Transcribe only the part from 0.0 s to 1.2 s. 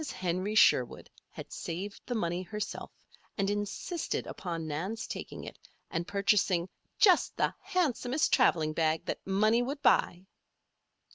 Henry Sherwood